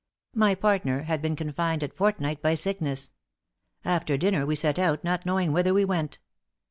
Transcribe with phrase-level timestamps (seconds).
[0.33, 3.13] My partner had been confined a fortnight by sickness.
[3.85, 6.17] After dinner we set out, not knowing whither we went.